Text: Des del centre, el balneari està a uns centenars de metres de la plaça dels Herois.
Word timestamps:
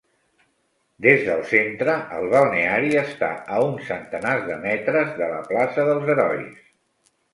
Des 1.05 1.19
del 1.25 1.41
centre, 1.49 1.97
el 2.15 2.25
balneari 2.31 2.89
està 3.01 3.29
a 3.57 3.59
uns 3.67 3.85
centenars 3.93 4.49
de 4.49 4.57
metres 4.65 5.13
de 5.21 5.29
la 5.35 5.41
plaça 5.53 5.87
dels 5.91 6.11
Herois. 6.15 6.57